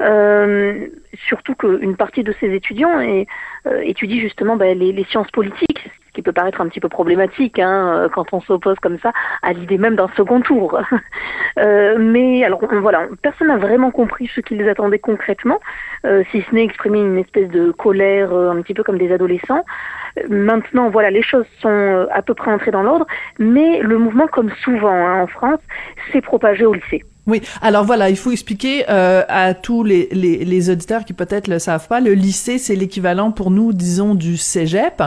Euh, 0.00 0.86
surtout 1.26 1.54
qu'une 1.54 1.96
partie 1.96 2.22
de 2.22 2.32
ces 2.40 2.54
étudiants 2.54 3.00
euh, 3.00 3.80
étudie 3.82 4.20
justement 4.20 4.56
bah, 4.56 4.72
les, 4.74 5.04
sciences 5.04 5.30
politiques, 5.30 5.77
qui 6.18 6.22
peut 6.22 6.32
paraître 6.32 6.60
un 6.60 6.66
petit 6.66 6.80
peu 6.80 6.88
problématique 6.88 7.60
hein, 7.60 8.08
quand 8.12 8.32
on 8.32 8.40
s'oppose 8.40 8.76
comme 8.82 8.98
ça 8.98 9.12
à 9.42 9.52
l'idée 9.52 9.78
même 9.78 9.94
d'un 9.94 10.08
second 10.16 10.40
tour. 10.40 10.80
mais 11.56 12.42
alors 12.42 12.60
voilà, 12.80 13.06
personne 13.22 13.46
n'a 13.46 13.56
vraiment 13.56 13.92
compris 13.92 14.28
ce 14.34 14.40
qu'ils 14.40 14.68
attendaient 14.68 14.98
concrètement, 14.98 15.60
si 16.32 16.42
ce 16.42 16.54
n'est 16.54 16.64
exprimer 16.64 16.98
une 16.98 17.18
espèce 17.18 17.48
de 17.50 17.70
colère 17.70 18.34
un 18.34 18.60
petit 18.62 18.74
peu 18.74 18.82
comme 18.82 18.98
des 18.98 19.12
adolescents. 19.12 19.64
Maintenant, 20.28 20.90
voilà, 20.90 21.10
les 21.10 21.22
choses 21.22 21.46
sont 21.60 22.08
à 22.10 22.22
peu 22.22 22.34
près 22.34 22.50
entrées 22.50 22.72
dans 22.72 22.82
l'ordre, 22.82 23.06
mais 23.38 23.80
le 23.80 23.96
mouvement, 23.98 24.26
comme 24.26 24.50
souvent 24.64 24.88
hein, 24.88 25.22
en 25.22 25.28
France, 25.28 25.60
s'est 26.10 26.20
propagé 26.20 26.66
au 26.66 26.74
lycée. 26.74 27.04
Oui. 27.28 27.42
Alors 27.60 27.84
voilà, 27.84 28.08
il 28.08 28.16
faut 28.16 28.30
expliquer 28.30 28.86
euh, 28.88 29.22
à 29.28 29.52
tous 29.52 29.84
les, 29.84 30.08
les, 30.12 30.44
les, 30.46 30.70
auditeurs 30.70 31.04
qui 31.04 31.12
peut-être 31.12 31.46
le 31.46 31.58
savent 31.58 31.86
pas, 31.86 32.00
le 32.00 32.14
lycée 32.14 32.56
c'est 32.56 32.74
l'équivalent 32.74 33.32
pour 33.32 33.50
nous, 33.50 33.74
disons, 33.74 34.14
du 34.14 34.38
cégep. 34.38 35.02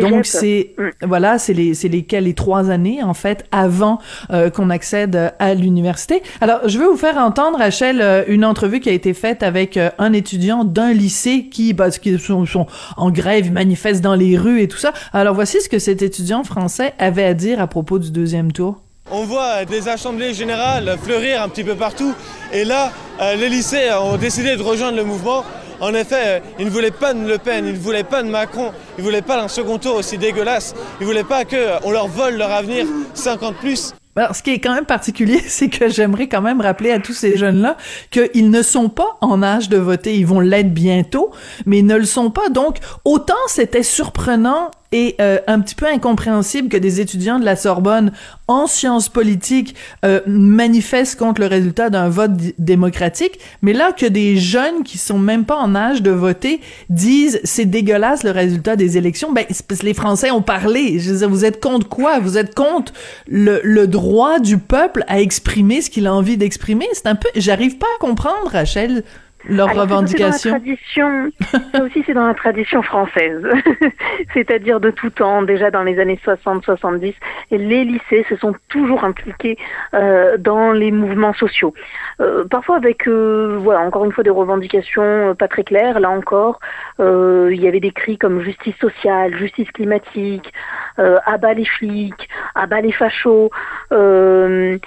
Donc 0.00 0.24
c'est 0.24 0.74
mm. 0.78 1.06
voilà, 1.06 1.38
c'est 1.38 1.52
les 1.52 1.74
c'est 1.74 1.88
lesquels 1.88 2.24
les 2.24 2.34
trois 2.34 2.70
années 2.70 3.02
en 3.02 3.12
fait 3.12 3.44
avant 3.50 3.98
euh, 4.30 4.50
qu'on 4.50 4.70
accède 4.70 5.32
à 5.38 5.54
l'université. 5.54 6.22
Alors 6.40 6.60
je 6.68 6.78
veux 6.78 6.86
vous 6.86 6.96
faire 6.96 7.18
entendre, 7.18 7.58
Rachel, 7.58 8.00
euh, 8.00 8.22
une 8.28 8.44
entrevue 8.44 8.78
qui 8.78 8.88
a 8.88 8.92
été 8.92 9.12
faite 9.12 9.42
avec 9.42 9.76
euh, 9.76 9.90
un 9.98 10.12
étudiant 10.12 10.64
d'un 10.64 10.92
lycée 10.92 11.48
qui, 11.50 11.74
bah, 11.74 11.90
qui 11.90 12.16
sont, 12.18 12.46
sont 12.46 12.66
en 12.96 13.10
grève, 13.10 13.50
manifestent 13.50 14.02
dans 14.02 14.14
les 14.14 14.38
rues 14.38 14.62
et 14.62 14.68
tout 14.68 14.78
ça. 14.78 14.92
Alors 15.12 15.34
voici 15.34 15.60
ce 15.60 15.68
que 15.68 15.80
cet 15.80 16.02
étudiant 16.02 16.44
français 16.44 16.94
avait 16.98 17.24
à 17.24 17.34
dire 17.34 17.60
à 17.60 17.66
propos 17.66 17.98
du 17.98 18.12
deuxième 18.12 18.52
tour. 18.52 18.83
On 19.10 19.24
voit 19.24 19.66
des 19.66 19.88
assemblées 19.88 20.32
générales 20.32 20.96
fleurir 21.02 21.42
un 21.42 21.50
petit 21.50 21.62
peu 21.62 21.74
partout. 21.74 22.14
Et 22.54 22.64
là, 22.64 22.90
euh, 23.20 23.34
les 23.34 23.50
lycées 23.50 23.90
ont 23.92 24.16
décidé 24.16 24.56
de 24.56 24.62
rejoindre 24.62 24.96
le 24.96 25.04
mouvement. 25.04 25.44
En 25.80 25.92
effet, 25.92 26.22
euh, 26.24 26.40
ils 26.58 26.64
ne 26.64 26.70
voulaient 26.70 26.90
pas 26.90 27.12
de 27.12 27.28
Le 27.28 27.36
Pen, 27.36 27.66
ils 27.66 27.74
ne 27.74 27.78
voulaient 27.78 28.02
pas 28.02 28.22
de 28.22 28.30
Macron, 28.30 28.72
ils 28.96 29.02
ne 29.02 29.06
voulaient 29.06 29.20
pas 29.20 29.36
d'un 29.36 29.48
second 29.48 29.76
tour 29.76 29.96
aussi 29.96 30.16
dégueulasse. 30.16 30.74
Ils 31.00 31.02
ne 31.02 31.06
voulaient 31.06 31.22
pas 31.22 31.44
qu'on 31.44 31.54
euh, 31.56 31.92
leur 31.92 32.08
vole 32.08 32.36
leur 32.36 32.50
avenir 32.50 32.86
50 33.12 33.56
plus. 33.56 33.92
Alors, 34.16 34.34
ce 34.34 34.42
qui 34.42 34.52
est 34.52 34.60
quand 34.60 34.74
même 34.74 34.86
particulier, 34.86 35.38
c'est 35.46 35.68
que 35.68 35.90
j'aimerais 35.90 36.28
quand 36.28 36.40
même 36.42 36.62
rappeler 36.62 36.90
à 36.90 36.98
tous 36.98 37.12
ces 37.12 37.36
jeunes-là 37.36 37.76
qu'ils 38.10 38.48
ne 38.48 38.62
sont 38.62 38.88
pas 38.88 39.18
en 39.20 39.42
âge 39.42 39.68
de 39.68 39.76
voter. 39.76 40.16
Ils 40.16 40.26
vont 40.26 40.40
l'être 40.40 40.72
bientôt, 40.72 41.30
mais 41.66 41.80
ils 41.80 41.86
ne 41.86 41.96
le 41.96 42.06
sont 42.06 42.30
pas. 42.30 42.48
Donc, 42.48 42.78
autant 43.04 43.34
c'était 43.48 43.82
surprenant 43.82 44.70
et 44.94 45.16
euh, 45.20 45.38
un 45.48 45.60
petit 45.60 45.74
peu 45.74 45.86
incompréhensible 45.86 46.68
que 46.68 46.76
des 46.76 47.00
étudiants 47.00 47.40
de 47.40 47.44
la 47.44 47.56
Sorbonne 47.56 48.12
en 48.46 48.68
sciences 48.68 49.08
politiques 49.08 49.74
euh, 50.04 50.20
manifestent 50.24 51.18
contre 51.18 51.40
le 51.40 51.48
résultat 51.48 51.90
d'un 51.90 52.08
vote 52.08 52.30
démocratique, 52.58 53.40
mais 53.60 53.72
là 53.72 53.90
que 53.90 54.06
des 54.06 54.36
jeunes 54.36 54.84
qui 54.84 54.98
sont 54.98 55.18
même 55.18 55.44
pas 55.46 55.56
en 55.56 55.74
âge 55.74 56.00
de 56.00 56.12
voter 56.12 56.60
disent 56.90 57.40
c'est 57.42 57.64
dégueulasse 57.64 58.22
le 58.22 58.30
résultat 58.30 58.76
des 58.76 58.96
élections, 58.96 59.32
ben 59.32 59.44
les 59.82 59.94
Français 59.94 60.30
ont 60.30 60.42
parlé. 60.42 60.96
Vous 61.26 61.44
êtes 61.44 61.60
contre 61.60 61.88
quoi? 61.88 62.20
Vous 62.20 62.38
êtes 62.38 62.54
contre 62.54 62.92
le, 63.26 63.60
le 63.64 63.88
droit 63.88 64.38
du 64.38 64.58
peuple 64.58 65.04
à 65.08 65.20
exprimer 65.20 65.82
ce 65.82 65.90
qu'il 65.90 66.06
a 66.06 66.14
envie 66.14 66.36
d'exprimer? 66.36 66.86
C'est 66.92 67.08
un 67.08 67.16
peu, 67.16 67.28
j'arrive 67.34 67.78
pas 67.78 67.88
à 67.96 67.98
comprendre, 67.98 68.48
Rachel 68.52 69.02
leurs 69.48 69.74
revendications. 69.74 70.50
tradition, 70.50 71.30
ça 71.72 71.82
aussi 71.84 72.02
c'est 72.06 72.14
dans 72.14 72.26
la 72.26 72.34
tradition 72.34 72.82
française, 72.82 73.42
c'est-à-dire 74.34 74.80
de 74.80 74.90
tout 74.90 75.10
temps, 75.10 75.42
déjà 75.42 75.70
dans 75.70 75.82
les 75.82 75.98
années 75.98 76.18
60-70, 76.24 77.14
les 77.50 77.84
lycées 77.84 78.24
se 78.28 78.36
sont 78.36 78.54
toujours 78.68 79.04
impliqués 79.04 79.56
euh, 79.94 80.36
dans 80.38 80.72
les 80.72 80.90
mouvements 80.90 81.34
sociaux. 81.34 81.74
Euh, 82.20 82.44
parfois 82.44 82.76
avec, 82.76 83.08
euh, 83.08 83.58
voilà, 83.60 83.80
encore 83.80 84.04
une 84.04 84.12
fois 84.12 84.24
des 84.24 84.30
revendications 84.30 85.30
euh, 85.30 85.34
pas 85.34 85.48
très 85.48 85.64
claires. 85.64 86.00
Là 86.00 86.10
encore, 86.10 86.60
euh, 87.00 87.50
il 87.52 87.60
y 87.60 87.68
avait 87.68 87.80
des 87.80 87.90
cris 87.90 88.18
comme 88.18 88.40
justice 88.42 88.76
sociale, 88.76 89.36
justice 89.36 89.70
climatique, 89.72 90.52
abat 90.96 91.54
les 91.54 91.64
flics, 91.64 92.28
abat 92.54 92.80
les 92.80 92.92
fachos. 92.92 93.50
on 93.90 94.78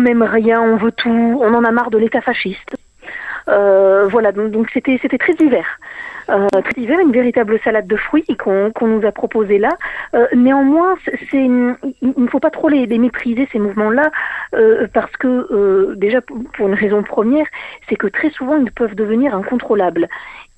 n'aime 0.00 0.22
rien, 0.22 0.60
on 0.60 0.76
veut 0.76 0.92
tout, 0.92 1.40
on 1.42 1.54
en 1.54 1.64
a 1.64 1.70
marre 1.70 1.90
de 1.90 1.98
l'État 1.98 2.20
fasciste. 2.20 2.76
Euh, 3.48 4.06
voilà, 4.08 4.32
donc 4.32 4.68
c'était 4.72 4.98
c'était 5.00 5.18
très 5.18 5.34
divers. 5.34 5.78
Euh, 6.28 6.48
très 6.48 6.80
divers, 6.80 6.98
une 7.00 7.12
véritable 7.12 7.58
salade 7.60 7.86
de 7.86 7.96
fruits 7.96 8.24
qu'on 8.38 8.70
qu'on 8.72 8.86
nous 8.88 9.06
a 9.06 9.12
proposé 9.12 9.58
là. 9.58 9.70
Euh, 10.14 10.26
néanmoins, 10.34 10.96
c'est 11.30 11.44
il 11.44 12.14
ne 12.16 12.26
faut 12.28 12.40
pas 12.40 12.50
trop 12.50 12.68
les, 12.68 12.86
les 12.86 12.98
mépriser 12.98 13.48
ces 13.52 13.58
mouvements-là 13.58 14.10
euh, 14.54 14.86
parce 14.92 15.14
que 15.16 15.28
euh, 15.28 15.94
déjà 15.96 16.20
pour 16.20 16.68
une 16.68 16.74
raison 16.74 17.02
première, 17.02 17.46
c'est 17.88 17.96
que 17.96 18.06
très 18.06 18.30
souvent 18.30 18.56
ils 18.56 18.72
peuvent 18.72 18.94
devenir 18.94 19.34
incontrôlables. 19.34 20.08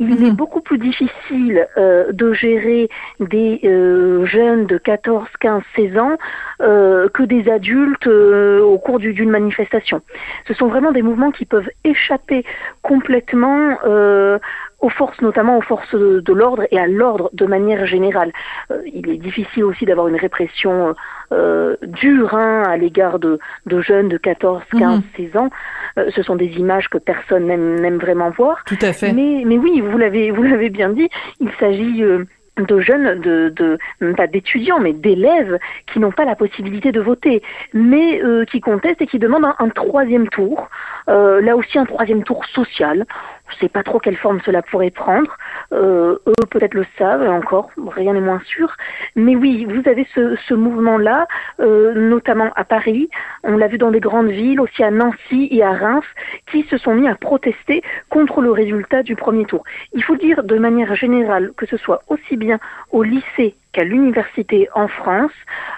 Il 0.00 0.22
est 0.22 0.30
mhm. 0.30 0.36
beaucoup 0.36 0.60
plus 0.60 0.78
difficile 0.78 1.66
euh, 1.76 2.12
de 2.12 2.32
gérer 2.32 2.88
des 3.18 3.60
euh, 3.64 4.24
jeunes 4.26 4.66
de 4.66 4.78
14, 4.78 5.26
15, 5.40 5.62
16 5.74 5.98
ans 5.98 6.16
euh, 6.60 7.08
que 7.08 7.24
des 7.24 7.50
adultes 7.50 8.06
euh, 8.06 8.60
au 8.60 8.78
cours 8.78 9.00
d'une 9.00 9.30
manifestation. 9.30 10.00
Ce 10.46 10.54
sont 10.54 10.68
vraiment 10.68 10.92
des 10.92 11.02
mouvements 11.02 11.32
qui 11.32 11.46
peuvent 11.46 11.68
échapper 11.82 12.44
complètement 12.82 13.78
euh, 13.84 14.38
aux 14.80 14.88
forces, 14.88 15.20
notamment 15.20 15.58
aux 15.58 15.62
forces 15.62 15.94
de, 15.94 16.32
l'ordre 16.32 16.64
et 16.70 16.78
à 16.78 16.86
l'ordre 16.86 17.30
de 17.32 17.46
manière 17.46 17.86
générale. 17.86 18.32
Euh, 18.70 18.80
il 18.86 19.08
est 19.10 19.16
difficile 19.16 19.64
aussi 19.64 19.84
d'avoir 19.84 20.08
une 20.08 20.16
répression 20.16 20.94
euh, 21.32 21.76
dure 21.82 22.34
hein, 22.34 22.62
à 22.66 22.76
l'égard 22.76 23.18
de, 23.18 23.38
de, 23.66 23.80
jeunes 23.80 24.08
de 24.08 24.16
14, 24.18 24.62
15, 24.78 25.02
16 25.16 25.36
ans. 25.36 25.50
Euh, 25.98 26.10
ce 26.14 26.22
sont 26.22 26.36
des 26.36 26.52
images 26.58 26.88
que 26.88 26.98
personne 26.98 27.46
n'aime 27.46 27.98
vraiment 27.98 28.30
voir. 28.30 28.62
Tout 28.66 28.78
à 28.80 28.92
fait. 28.92 29.12
Mais, 29.12 29.42
mais 29.44 29.58
oui, 29.58 29.80
vous 29.80 29.98
l'avez 29.98 30.30
vous 30.30 30.42
l'avez 30.42 30.70
bien 30.70 30.90
dit, 30.90 31.08
il 31.40 31.50
s'agit 31.58 32.02
euh, 32.04 32.24
de 32.66 32.80
jeunes, 32.80 33.20
de, 33.20 33.52
de 33.54 33.78
pas 34.14 34.26
d'étudiants, 34.26 34.80
mais 34.80 34.92
d'élèves 34.92 35.58
qui 35.92 35.98
n'ont 35.98 36.12
pas 36.12 36.24
la 36.24 36.34
possibilité 36.34 36.92
de 36.92 37.00
voter, 37.00 37.42
mais 37.72 38.22
euh, 38.22 38.44
qui 38.44 38.60
contestent 38.60 39.02
et 39.02 39.06
qui 39.06 39.18
demandent 39.18 39.44
un, 39.44 39.54
un 39.58 39.68
troisième 39.68 40.28
tour. 40.28 40.68
Euh, 41.08 41.40
là 41.40 41.56
aussi 41.56 41.78
un 41.78 41.84
troisième 41.84 42.24
tour 42.24 42.44
social. 42.46 43.06
Je 43.50 43.56
ne 43.56 43.60
sais 43.60 43.68
pas 43.68 43.82
trop 43.82 43.98
quelle 43.98 44.16
forme 44.16 44.40
cela 44.44 44.62
pourrait 44.62 44.90
prendre. 44.90 45.36
Euh, 45.72 46.18
eux 46.26 46.46
peut-être 46.50 46.74
le 46.74 46.86
savent 46.98 47.28
encore, 47.28 47.70
rien 47.76 48.12
n'est 48.12 48.20
moins 48.20 48.40
sûr. 48.44 48.76
Mais 49.16 49.36
oui, 49.36 49.64
vous 49.64 49.88
avez 49.88 50.06
ce, 50.14 50.36
ce 50.48 50.54
mouvement-là, 50.54 51.26
euh, 51.60 51.94
notamment 51.94 52.50
à 52.56 52.64
Paris. 52.64 53.08
On 53.44 53.56
l'a 53.56 53.68
vu 53.68 53.78
dans 53.78 53.90
des 53.90 54.00
grandes 54.00 54.30
villes, 54.30 54.60
aussi 54.60 54.82
à 54.82 54.90
Nancy 54.90 55.48
et 55.50 55.62
à 55.62 55.72
Reims, 55.72 56.06
qui 56.50 56.62
se 56.64 56.78
sont 56.78 56.94
mis 56.94 57.08
à 57.08 57.14
protester 57.14 57.82
contre 58.10 58.40
le 58.40 58.50
résultat 58.50 59.02
du 59.02 59.16
premier 59.16 59.44
tour. 59.44 59.64
Il 59.92 60.02
faut 60.02 60.16
dire 60.16 60.42
de 60.42 60.58
manière 60.58 60.94
générale 60.94 61.52
que 61.56 61.66
ce 61.66 61.76
soit 61.76 62.02
aussi 62.08 62.36
bien 62.36 62.58
au 62.92 63.02
lycée 63.02 63.54
qu'à 63.72 63.84
l'université 63.84 64.68
en 64.74 64.88
France, 64.88 65.32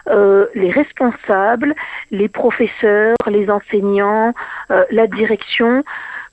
euh, 0.09 0.47
les 0.55 0.71
responsables, 0.71 1.75
les 2.11 2.29
professeurs, 2.29 3.17
les 3.27 3.51
enseignants, 3.51 4.33
euh, 4.71 4.85
la 4.91 5.07
direction 5.07 5.83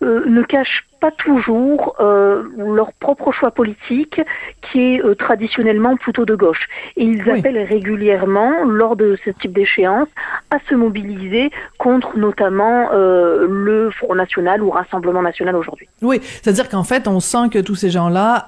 euh, 0.03 0.23
ne 0.25 0.43
cachent 0.43 0.85
pas 0.99 1.11
toujours 1.11 1.95
euh, 1.99 2.43
leur 2.57 2.93
propre 2.93 3.31
choix 3.31 3.51
politique 3.51 4.21
qui 4.61 4.79
est 4.79 5.03
euh, 5.03 5.15
traditionnellement 5.15 5.95
plutôt 5.97 6.25
de 6.25 6.35
gauche. 6.35 6.67
Et 6.95 7.03
ils 7.03 7.29
appellent 7.29 7.57
régulièrement, 7.57 8.63
lors 8.65 8.95
de 8.95 9.17
ce 9.23 9.29
type 9.29 9.53
d'échéance, 9.53 10.07
à 10.51 10.57
se 10.69 10.75
mobiliser 10.75 11.51
contre 11.77 12.17
notamment 12.17 12.89
euh, 12.93 13.47
le 13.49 13.91
Front 13.91 14.15
National 14.15 14.63
ou 14.63 14.69
Rassemblement 14.69 15.21
National 15.21 15.55
aujourd'hui. 15.55 15.87
Oui, 16.01 16.19
c'est-à-dire 16.21 16.69
qu'en 16.69 16.83
fait, 16.83 17.07
on 17.07 17.19
sent 17.19 17.49
que 17.51 17.59
tous 17.59 17.75
ces 17.75 17.89
gens-là, 17.89 18.47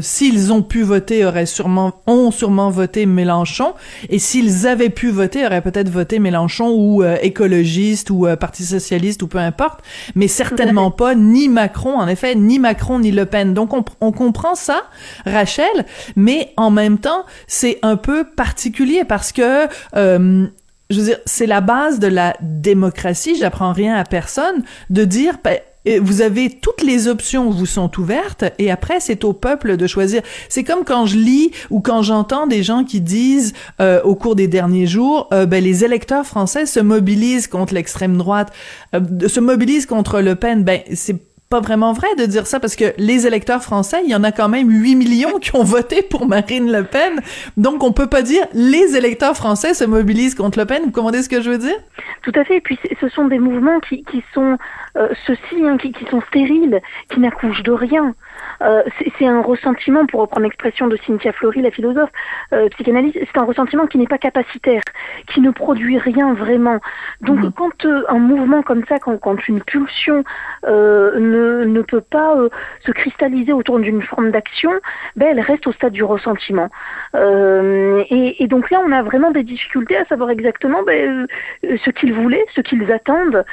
s'ils 0.00 0.52
ont 0.52 0.62
pu 0.62 0.82
voter, 0.82 1.24
auraient 1.24 1.46
sûrement, 1.46 2.02
ont 2.06 2.30
sûrement 2.30 2.70
voté 2.70 3.06
Mélenchon, 3.06 3.74
et 4.08 4.18
s'ils 4.18 4.66
avaient 4.66 4.90
pu 4.90 5.10
voter, 5.10 5.44
auraient 5.46 5.62
peut-être 5.62 5.88
voté 5.88 6.18
Mélenchon 6.18 6.70
ou 6.70 7.02
écologiste 7.04 8.10
ou 8.10 8.26
Parti 8.38 8.64
socialiste 8.64 9.22
ou 9.22 9.28
peu 9.28 9.38
importe, 9.38 9.80
mais 10.14 10.28
certainement 10.28 10.90
pas 10.90 11.14
ni 11.14 11.48
Macron, 11.60 11.98
en 11.98 12.08
effet, 12.08 12.34
ni 12.34 12.58
Macron 12.58 13.00
ni 13.00 13.10
Le 13.10 13.26
Pen. 13.26 13.52
Donc 13.52 13.74
on, 14.00 14.12
comprend 14.12 14.54
ça, 14.54 14.82
Rachel, 15.26 15.84
mais 16.16 16.54
en 16.56 16.70
même 16.70 16.98
temps, 16.98 17.26
c'est 17.46 17.78
un 17.82 17.96
peu 17.96 18.24
particulier 18.24 19.04
parce 19.04 19.30
que 19.32 19.68
euh, 19.94 20.46
je 20.88 20.98
veux 20.98 21.04
dire, 21.04 21.18
c'est 21.26 21.46
la 21.46 21.60
base 21.60 21.98
de 21.98 22.06
la 22.06 22.34
démocratie, 22.40 23.36
j'apprends 23.36 23.72
rien 23.72 23.94
à 23.94 24.04
personne, 24.04 24.64
de 24.88 25.04
dire, 25.04 25.34
ben, 25.44 25.58
vous 26.00 26.20
avez 26.20 26.50
toutes 26.50 26.82
les 26.82 27.08
options 27.08 27.50
vous 27.50 27.66
sont 27.66 27.90
ouvertes 27.98 28.44
et 28.58 28.70
après 28.70 29.00
c'est 29.00 29.24
au 29.24 29.32
peuple 29.32 29.76
de 29.76 29.86
choisir. 29.86 30.22
C'est 30.48 30.62
comme 30.62 30.84
quand 30.84 31.06
je 31.06 31.16
lis 31.16 31.52
ou 31.70 31.80
quand 31.80 32.02
j'entends 32.02 32.46
des 32.46 32.62
gens 32.62 32.84
qui 32.84 33.00
disent 33.00 33.54
euh, 33.80 34.02
au 34.02 34.14
cours 34.14 34.36
des 34.36 34.46
derniers 34.46 34.86
jours, 34.86 35.28
euh, 35.32 35.46
ben 35.46 35.62
les 35.64 35.84
électeurs 35.84 36.26
français 36.26 36.66
se 36.66 36.80
mobilisent 36.80 37.46
contre 37.46 37.72
l'extrême 37.72 38.18
droite, 38.18 38.52
euh, 38.94 39.00
se 39.26 39.40
mobilisent 39.40 39.86
contre 39.86 40.20
Le 40.20 40.34
Pen. 40.34 40.64
Ben 40.64 40.82
c'est 40.92 41.16
pas 41.50 41.58
vraiment 41.58 41.92
vrai 41.92 42.06
de 42.16 42.26
dire 42.26 42.46
ça 42.46 42.60
parce 42.60 42.76
que 42.76 42.94
les 42.96 43.26
électeurs 43.26 43.64
français, 43.64 44.02
il 44.04 44.10
y 44.10 44.14
en 44.14 44.22
a 44.22 44.30
quand 44.30 44.48
même 44.48 44.70
8 44.70 44.94
millions 44.94 45.40
qui 45.40 45.56
ont 45.56 45.64
voté 45.64 46.00
pour 46.00 46.28
Marine 46.28 46.70
Le 46.70 46.84
Pen. 46.84 47.20
Donc, 47.56 47.82
on 47.82 47.90
peut 47.90 48.06
pas 48.06 48.22
dire 48.22 48.46
les 48.54 48.96
électeurs 48.96 49.36
français 49.36 49.74
se 49.74 49.82
mobilisent 49.82 50.36
contre 50.36 50.60
Le 50.60 50.64
Pen. 50.64 50.82
Vous 50.84 50.92
comprenez 50.92 51.22
ce 51.22 51.28
que 51.28 51.40
je 51.40 51.50
veux 51.50 51.58
dire? 51.58 51.74
Tout 52.22 52.30
à 52.36 52.44
fait. 52.44 52.58
Et 52.58 52.60
puis, 52.60 52.78
ce 53.00 53.08
sont 53.08 53.26
des 53.26 53.40
mouvements 53.40 53.80
qui, 53.80 54.04
qui 54.04 54.22
sont, 54.32 54.58
euh, 54.96 55.08
ceux-ci, 55.26 55.56
hein, 55.64 55.76
qui, 55.76 55.90
qui, 55.90 56.04
sont 56.04 56.20
stériles, 56.28 56.80
qui 57.12 57.18
n'accouchent 57.18 57.64
de 57.64 57.72
rien. 57.72 58.14
Euh, 58.62 58.82
c'est 59.18 59.26
un 59.26 59.40
ressentiment, 59.40 60.06
pour 60.06 60.20
reprendre 60.20 60.44
l'expression 60.44 60.86
de 60.86 60.96
Cynthia 61.06 61.32
Fleury, 61.32 61.62
la 61.62 61.70
philosophe 61.70 62.10
euh, 62.52 62.68
psychanalyste, 62.70 63.18
c'est 63.20 63.40
un 63.40 63.44
ressentiment 63.44 63.86
qui 63.86 63.98
n'est 63.98 64.06
pas 64.06 64.18
capacitaire, 64.18 64.82
qui 65.28 65.40
ne 65.40 65.50
produit 65.50 65.98
rien 65.98 66.34
vraiment. 66.34 66.78
Donc 67.20 67.38
mhm. 67.38 67.52
quand 67.52 67.84
euh, 67.84 68.02
un 68.08 68.18
mouvement 68.18 68.62
comme 68.62 68.84
ça, 68.86 68.98
quand, 68.98 69.16
quand 69.18 69.48
une 69.48 69.62
pulsion 69.62 70.24
ne, 70.66 71.64
ne 71.64 71.82
peut 71.82 72.00
pas 72.00 72.36
se 72.84 72.92
cristalliser 72.92 73.52
autour 73.52 73.78
d'une 73.78 74.02
forme 74.02 74.30
d'action, 74.30 74.72
ben, 75.16 75.28
elle 75.30 75.40
reste 75.40 75.66
au 75.66 75.72
stade 75.72 75.92
du 75.92 76.04
ressentiment. 76.04 76.68
Et, 77.14 78.42
et, 78.42 78.46
donc 78.46 78.70
là, 78.70 78.80
on 78.86 78.92
a 78.92 79.02
vraiment 79.02 79.30
des 79.30 79.42
difficultés 79.42 79.96
à 79.96 80.04
savoir 80.04 80.30
exactement 80.30 80.82
ben, 80.82 81.26
ce 81.62 81.90
qu'ils 81.90 82.12
voulaient, 82.12 82.44
ce 82.54 82.60
qu'ils 82.60 82.90
attendent, 82.92 83.44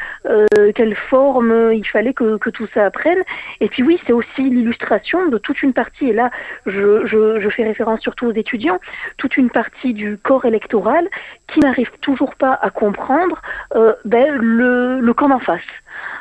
quelle 0.75 0.95
forme 0.95 1.71
il 1.73 1.85
fallait 1.85 2.13
que, 2.13 2.37
que 2.37 2.49
tout 2.49 2.67
ça 2.73 2.89
prenne. 2.91 3.21
Et 3.61 3.69
puis 3.69 3.83
oui, 3.83 3.99
c'est 4.05 4.13
aussi 4.13 4.41
l'illustration 4.41 4.96
de 5.29 5.37
toute 5.37 5.61
une 5.63 5.73
partie, 5.73 6.09
et 6.09 6.13
là 6.13 6.29
je, 6.65 7.49
fais 7.49 7.63
référence 7.63 8.01
surtout 8.01 8.27
aux 8.27 8.33
étudiants, 8.33 8.79
toute 9.17 9.37
une 9.37 9.49
partie 9.49 9.93
du 9.93 10.17
corps 10.17 10.45
électoral 10.45 11.07
qui 11.47 11.59
n'arrive 11.59 11.91
toujours 12.01 12.35
pas 12.35 12.57
à 12.61 12.69
comprendre 12.69 13.41
euh, 13.75 13.93
ben, 14.05 14.35
le, 14.35 14.99
le 14.99 15.13
camp 15.13 15.29
d'en 15.29 15.39
face. 15.39 15.61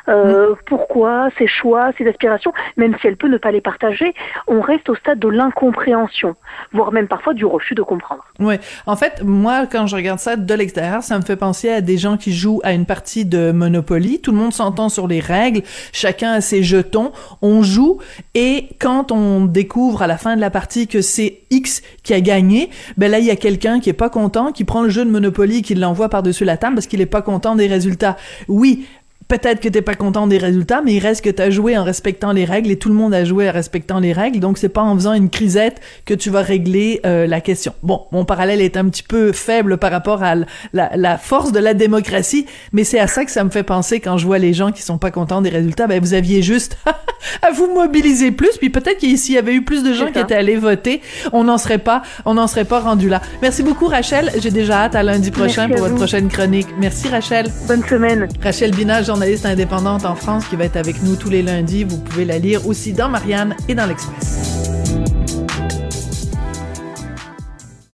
Euh, 0.09 0.55
pourquoi, 0.65 1.29
ses 1.37 1.47
choix, 1.47 1.91
ses 1.97 2.07
aspirations, 2.07 2.53
même 2.77 2.95
si 2.99 3.07
elle 3.07 3.17
peut 3.17 3.27
ne 3.27 3.37
pas 3.37 3.51
les 3.51 3.61
partager, 3.61 4.13
on 4.47 4.61
reste 4.61 4.89
au 4.89 4.95
stade 4.95 5.19
de 5.19 5.27
l'incompréhension, 5.27 6.35
voire 6.71 6.91
même 6.91 7.07
parfois 7.07 7.33
du 7.33 7.45
refus 7.45 7.75
de 7.75 7.81
comprendre. 7.81 8.23
Oui, 8.39 8.55
en 8.85 8.95
fait, 8.95 9.21
moi, 9.23 9.65
quand 9.69 9.87
je 9.87 9.95
regarde 9.95 10.19
ça 10.19 10.35
de 10.35 10.53
l'extérieur, 10.53 11.03
ça 11.03 11.17
me 11.17 11.23
fait 11.23 11.35
penser 11.35 11.69
à 11.69 11.81
des 11.81 11.97
gens 11.97 12.17
qui 12.17 12.33
jouent 12.33 12.61
à 12.63 12.73
une 12.73 12.85
partie 12.85 13.25
de 13.25 13.51
Monopoly. 13.51 14.21
Tout 14.21 14.31
le 14.31 14.37
monde 14.37 14.53
s'entend 14.53 14.89
sur 14.89 15.07
les 15.07 15.19
règles, 15.19 15.61
chacun 15.91 16.31
a 16.33 16.41
ses 16.41 16.63
jetons, 16.63 17.11
on 17.41 17.61
joue, 17.61 17.99
et 18.33 18.69
quand 18.79 19.11
on 19.11 19.45
découvre 19.45 20.03
à 20.03 20.07
la 20.07 20.17
fin 20.17 20.35
de 20.35 20.41
la 20.41 20.49
partie 20.49 20.87
que 20.87 21.01
c'est 21.01 21.39
X 21.49 21.81
qui 22.03 22.13
a 22.13 22.21
gagné, 22.21 22.69
ben 22.97 23.11
là, 23.11 23.19
il 23.19 23.25
y 23.25 23.31
a 23.31 23.35
quelqu'un 23.35 23.79
qui 23.79 23.89
est 23.89 23.93
pas 23.93 24.09
content, 24.09 24.51
qui 24.51 24.63
prend 24.63 24.83
le 24.83 24.89
jeu 24.89 25.03
de 25.03 25.09
Monopoly, 25.09 25.61
qui 25.61 25.75
l'envoie 25.75 26.09
par-dessus 26.09 26.45
la 26.45 26.57
table 26.57 26.75
parce 26.75 26.87
qu'il 26.87 27.01
est 27.01 27.05
pas 27.05 27.21
content 27.21 27.55
des 27.55 27.67
résultats. 27.67 28.17
Oui, 28.47 28.87
peut-être 29.27 29.59
que 29.59 29.69
t'es 29.69 29.81
pas 29.81 29.95
content 29.95 30.27
des 30.27 30.37
résultats, 30.37 30.81
mais 30.83 30.93
il 30.95 30.99
reste 30.99 31.23
que 31.23 31.29
t'as 31.29 31.49
joué 31.49 31.77
en 31.77 31.83
respectant 31.83 32.31
les 32.31 32.45
règles 32.45 32.71
et 32.71 32.77
tout 32.77 32.89
le 32.89 32.95
monde 32.95 33.13
a 33.13 33.25
joué 33.25 33.49
en 33.49 33.53
respectant 33.53 33.99
les 33.99 34.13
règles, 34.13 34.39
donc 34.39 34.57
c'est 34.57 34.69
pas 34.69 34.81
en 34.81 34.95
faisant 34.95 35.13
une 35.13 35.29
crisette 35.29 35.81
que 36.05 36.13
tu 36.13 36.29
vas 36.29 36.41
régler 36.41 37.01
euh, 37.05 37.27
la 37.27 37.41
question. 37.41 37.73
Bon, 37.83 38.05
mon 38.11 38.25
parallèle 38.25 38.61
est 38.61 38.77
un 38.77 38.85
petit 38.85 39.03
peu 39.03 39.31
faible 39.31 39.77
par 39.77 39.91
rapport 39.91 40.23
à 40.23 40.35
la, 40.73 40.91
la 40.95 41.17
force 41.17 41.51
de 41.51 41.59
la 41.59 41.73
démocratie, 41.73 42.45
mais 42.71 42.83
c'est 42.83 42.99
à 42.99 43.07
ça 43.07 43.25
que 43.25 43.31
ça 43.31 43.43
me 43.43 43.49
fait 43.49 43.63
penser 43.63 43.99
quand 43.99 44.17
je 44.17 44.25
vois 44.25 44.39
les 44.39 44.53
gens 44.53 44.71
qui 44.71 44.81
sont 44.81 44.97
pas 44.97 45.11
contents 45.11 45.41
des 45.41 45.49
résultats. 45.49 45.87
Ben 45.87 45.99
vous 45.99 46.13
aviez 46.13 46.41
juste 46.41 46.77
à 47.41 47.51
vous 47.51 47.73
mobiliser 47.73 48.31
plus, 48.31 48.57
puis 48.57 48.69
peut-être 48.69 48.99
qu'il 48.99 49.17
y 49.17 49.37
avait 49.37 49.53
eu 49.53 49.63
plus 49.63 49.83
de 49.83 49.93
gens 49.93 50.11
qui 50.11 50.19
étaient 50.19 50.35
allés 50.35 50.57
voter, 50.57 51.01
on 51.33 51.43
n'en 51.43 51.57
serait 51.57 51.77
pas, 51.79 52.01
on 52.25 52.35
n'en 52.35 52.47
serait 52.47 52.65
pas 52.65 52.79
rendu 52.79 53.09
là. 53.09 53.21
Merci 53.41 53.63
beaucoup 53.63 53.87
Rachel, 53.87 54.31
j'ai 54.39 54.51
déjà 54.51 54.83
hâte 54.83 54.95
à 54.95 55.03
lundi 55.03 55.31
prochain 55.31 55.67
pour 55.67 55.79
votre 55.79 55.95
prochaine 55.95 56.29
chronique. 56.29 56.67
Merci 56.79 57.09
Rachel. 57.09 57.47
Bonne 57.67 57.83
semaine. 57.83 58.27
Rachel 58.41 58.71
Binage, 58.71 59.09
journaliste 59.17 59.47
indépendante 59.47 60.05
en 60.05 60.13
France 60.13 60.45
qui 60.47 60.55
va 60.55 60.65
être 60.65 60.75
avec 60.75 61.01
nous 61.01 61.15
tous 61.15 61.31
les 61.31 61.41
lundis. 61.41 61.83
Vous 61.83 61.97
pouvez 61.97 62.23
la 62.23 62.37
lire 62.37 62.67
aussi 62.67 62.93
dans 62.93 63.09
Marianne 63.09 63.55
et 63.67 63.73
dans 63.73 63.87
l'Express. 63.87 64.76